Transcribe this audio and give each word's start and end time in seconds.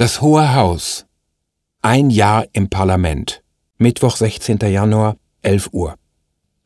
Das 0.00 0.22
Hohe 0.22 0.54
Haus. 0.54 1.04
Ein 1.82 2.08
Jahr 2.08 2.46
im 2.54 2.70
Parlament. 2.70 3.42
Mittwoch, 3.76 4.16
16. 4.16 4.58
Januar, 4.60 5.18
11 5.42 5.68
Uhr. 5.72 5.96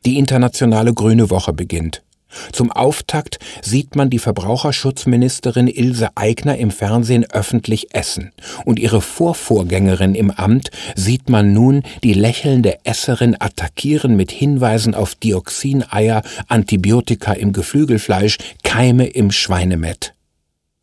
Die 0.06 0.18
internationale 0.18 0.94
Grüne 0.94 1.30
Woche 1.30 1.52
beginnt. 1.52 2.04
Zum 2.52 2.70
Auftakt 2.70 3.40
sieht 3.60 3.96
man 3.96 4.08
die 4.08 4.20
Verbraucherschutzministerin 4.20 5.66
Ilse 5.66 6.10
Aigner 6.14 6.58
im 6.58 6.70
Fernsehen 6.70 7.28
öffentlich 7.28 7.92
essen. 7.92 8.30
Und 8.64 8.78
ihre 8.78 9.00
Vorvorgängerin 9.00 10.14
im 10.14 10.30
Amt 10.30 10.70
sieht 10.94 11.28
man 11.28 11.52
nun 11.52 11.82
die 12.04 12.14
lächelnde 12.14 12.84
Esserin 12.84 13.34
attackieren 13.40 14.14
mit 14.14 14.30
Hinweisen 14.30 14.94
auf 14.94 15.16
Dioxineier, 15.16 16.22
Antibiotika 16.46 17.32
im 17.32 17.52
Geflügelfleisch, 17.52 18.38
Keime 18.62 19.06
im 19.08 19.32
Schweinemett. 19.32 20.14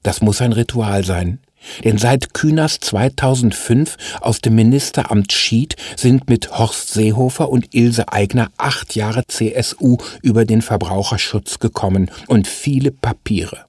Das 0.04 0.20
muss 0.20 0.42
ein 0.42 0.52
Ritual 0.52 1.06
sein. 1.06 1.40
Denn 1.84 1.98
seit 1.98 2.34
Kühners 2.34 2.80
2005 2.80 3.98
aus 4.22 4.40
dem 4.40 4.56
Ministeramt 4.56 5.32
schied, 5.32 5.76
sind 5.96 6.30
mit 6.30 6.58
Horst 6.58 6.94
Seehofer 6.94 7.50
und 7.50 7.74
Ilse 7.74 8.12
Aigner 8.12 8.50
acht 8.58 8.96
Jahre 8.96 9.26
CSU 9.28 9.98
über 10.22 10.46
den 10.46 10.62
Verbraucherschutz 10.62 11.60
gekommen 11.60 12.12
und 12.28 12.48
viele 12.48 12.92
Papiere. 12.92 13.66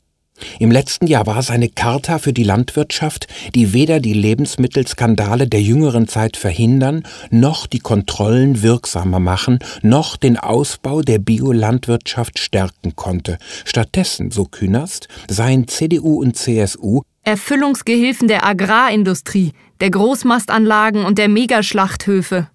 Im 0.58 0.70
letzten 0.70 1.06
Jahr 1.06 1.26
war 1.26 1.38
es 1.38 1.50
eine 1.50 1.68
Charta 1.68 2.18
für 2.18 2.32
die 2.32 2.42
Landwirtschaft, 2.42 3.28
die 3.54 3.72
weder 3.72 4.00
die 4.00 4.12
Lebensmittelskandale 4.12 5.46
der 5.46 5.62
jüngeren 5.62 6.08
Zeit 6.08 6.36
verhindern, 6.36 7.04
noch 7.30 7.66
die 7.66 7.78
Kontrollen 7.78 8.62
wirksamer 8.62 9.20
machen, 9.20 9.58
noch 9.82 10.16
den 10.16 10.36
Ausbau 10.36 11.02
der 11.02 11.18
Biolandwirtschaft 11.18 12.38
stärken 12.38 12.96
konnte. 12.96 13.38
Stattdessen, 13.64 14.30
so 14.30 14.44
Künast, 14.44 15.08
seien 15.28 15.68
CDU 15.68 16.20
und 16.20 16.36
CSU 16.36 17.02
Erfüllungsgehilfen 17.24 18.26
der 18.26 18.44
Agrarindustrie, 18.44 19.52
der 19.80 19.90
Großmastanlagen 19.90 21.04
und 21.04 21.18
der 21.18 21.28
Megaschlachthöfe. 21.28 22.48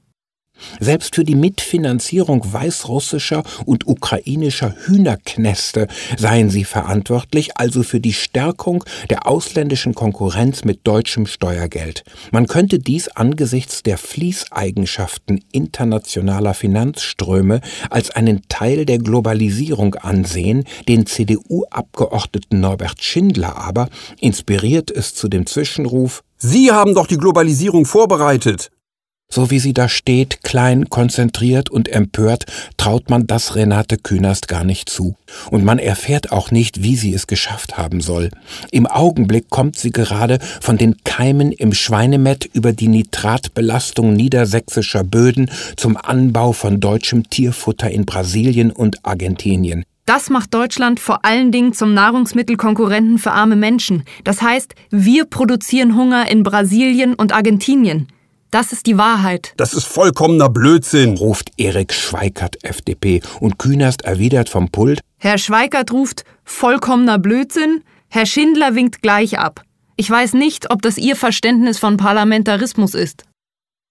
Selbst 0.80 1.16
für 1.16 1.23
die 1.23 1.36
Mitfinanzierung 1.36 2.41
weißrussischer 2.52 3.44
und 3.66 3.88
ukrainischer 3.88 4.75
Hühnerknäste 4.86 5.88
seien 6.17 6.49
sie 6.49 6.64
verantwortlich, 6.64 7.58
also 7.58 7.83
für 7.83 7.99
die 7.99 8.14
Stärkung 8.14 8.83
der 9.09 9.27
ausländischen 9.27 9.94
Konkurrenz 9.94 10.64
mit 10.64 10.81
deutschem 10.86 11.25
Steuergeld. 11.25 12.03
Man 12.31 12.47
könnte 12.47 12.80
dies 12.80 13.08
angesichts 13.09 13.83
der 13.83 13.97
Fließeigenschaften 13.97 15.44
internationaler 15.52 16.53
Finanzströme 16.53 17.61
als 17.89 18.11
einen 18.11 18.42
Teil 18.49 18.86
der 18.86 18.99
Globalisierung 18.99 19.95
ansehen, 19.95 20.64
den 20.88 21.05
CDU-Abgeordneten 21.05 22.59
Norbert 22.59 23.03
Schindler 23.03 23.58
aber 23.58 23.89
inspiriert 24.19 24.92
es 24.92 25.14
zu 25.14 25.27
dem 25.27 25.45
Zwischenruf 25.45 26.23
Sie 26.39 26.71
haben 26.71 26.94
doch 26.94 27.08
die 27.08 27.17
Globalisierung 27.17 27.86
vorbereitet. 27.86 28.69
So 29.30 29.52
wie 29.52 29.59
sie 29.59 29.73
da 29.73 29.89
steht, 29.89 30.42
klein, 30.44 30.89
konzentriert 30.89 31.70
und 31.70 31.89
empört, 31.89 32.45
traut 32.78 33.09
man 33.09 33.28
das 33.28 33.56
Renate 33.56 33.97
Künast 33.97 34.47
gar 34.47 34.64
nicht 34.64 34.89
zu. 34.89 35.16
Und 35.52 35.66
man 35.66 35.80
erfährt 35.80 36.31
auch 36.31 36.50
nicht, 36.50 36.81
wie 36.81 36.95
sie 36.95 37.14
es 37.14 37.28
geschafft 37.28 37.78
haben 37.78 38.00
soll. 38.00 38.30
Im 38.72 38.88
Augenblick 38.88 39.50
kommt 39.50 39.78
sie 39.78 39.92
gerade 39.92 40.39
von 40.61 40.78
den 40.78 40.95
Keimen 41.03 41.52
im 41.52 41.73
Schweinemett 41.73 42.50
über 42.53 42.72
die 42.72 42.88
Nitratbelastung 42.88 44.14
niedersächsischer 44.14 45.03
Böden 45.03 45.52
zum 45.75 45.98
Anbau 45.98 46.53
von 46.53 46.80
deutschem 46.80 47.30
Tierfutter 47.30 47.92
in 47.92 48.05
Brasilien 48.05 48.72
und 48.72 49.05
Argentinien. 49.05 49.83
Das 50.05 50.30
macht 50.30 50.53
Deutschland 50.53 51.02
vor 51.02 51.25
allen 51.25 51.52
Dingen 51.52 51.73
zum 51.73 51.94
Nahrungsmittelkonkurrenten 51.94 53.17
für 53.17 53.33
arme 53.33 53.58
Menschen. 53.58 54.05
Das 54.23 54.42
heißt, 54.42 54.73
wir 54.89 55.25
produzieren 55.25 55.98
Hunger 55.98 56.31
in 56.31 56.44
Brasilien 56.44 57.14
und 57.14 57.33
Argentinien. 57.33 58.08
Das 58.52 58.72
ist 58.72 58.86
die 58.86 58.98
Wahrheit. 58.98 59.53
Das 59.58 59.73
ist 59.73 59.86
vollkommener 59.86 60.50
Blödsinn, 60.50 61.17
ruft 61.17 61.52
Erik 61.58 61.94
Schweikert, 61.94 62.64
FDP, 62.64 63.22
und 63.39 63.59
Künast 63.59 64.04
erwidert 64.04 64.49
vom 64.49 64.70
Pult. 64.70 65.02
Herr 65.17 65.38
Schweikert 65.38 65.92
ruft 65.92 66.23
vollkommener 66.44 67.20
Blödsinn, 67.20 67.83
Herr 68.10 68.26
Schindler 68.26 68.76
winkt 68.76 69.02
gleich 69.02 69.38
ab. 69.38 69.64
Ich 69.98 70.10
weiß 70.10 70.33
nicht, 70.33 70.71
ob 70.71 70.82
das 70.82 70.98
Ihr 70.98 71.16
Verständnis 71.16 71.80
von 71.80 71.98
Parlamentarismus 71.98 72.94
ist. 72.94 73.23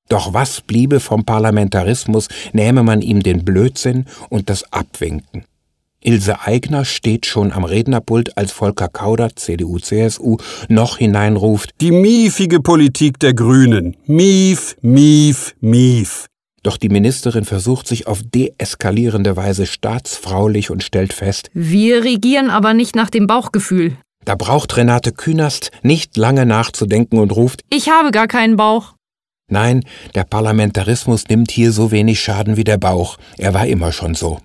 Doch 0.09 0.33
was 0.33 0.61
bliebe 0.61 1.01
vom 1.01 1.25
Parlamentarismus, 1.25 2.29
nähme 2.53 2.83
man 2.83 3.03
ihm 3.03 3.23
den 3.23 3.45
Blödsinn 3.45 4.07
und 4.29 4.49
das 4.49 4.73
Abwinken. 4.73 5.45
Ilse 6.07 6.47
Aigner 6.47 6.85
steht 6.85 7.27
schon 7.27 7.51
am 7.51 7.65
Rednerpult, 7.65 8.39
als 8.39 8.53
Volker 8.53 8.89
Kauder, 8.89 9.35
CDU, 9.35 9.81
CSU, 9.81 10.37
noch 10.69 10.99
hineinruft, 10.99 11.71
Die 11.81 11.91
miefige 11.91 12.61
Politik 12.61 13.19
der 13.19 13.35
Grünen. 13.35 13.97
Mief, 14.07 14.77
mief, 14.83 15.57
mief. 15.61 16.27
Doch 16.63 16.77
die 16.77 16.91
Ministerin 16.91 17.45
versucht 17.45 17.89
sich 17.89 18.07
auf 18.07 18.23
deeskalierende 18.23 19.37
Weise 19.37 19.67
staatsfraulich 19.67 20.71
und 20.71 20.85
stellt 20.85 21.13
fest, 21.13 21.51
Wir 21.55 22.05
regieren 22.05 22.51
aber 22.51 22.73
nicht 22.73 22.95
nach 22.95 23.11
dem 23.11 23.27
Bauchgefühl. 23.27 23.97
Da 24.25 24.37
braucht 24.37 24.77
Renate 24.77 25.11
Künast 25.11 25.73
nicht 25.83 26.17
lange 26.17 26.47
nachzudenken 26.47 27.19
und 27.19 27.33
ruft, 27.35 27.63
Ich 27.69 27.89
habe 27.89 28.13
gar 28.13 28.29
keinen 28.29 28.57
Bauch. 28.57 28.95
Nein, 29.51 29.85
der 30.15 30.25
Parlamentarismus 30.25 31.25
nimmt 31.29 31.51
hier 31.51 31.73
so 31.73 31.91
wenig 31.91 32.21
Schaden 32.21 32.57
wie 32.57 32.65
der 32.65 32.79
Bauch. 32.79 33.17
Er 33.39 33.55
war 33.55 33.67
immer 33.67 33.91
schon 33.91 34.15
so. 34.15 34.39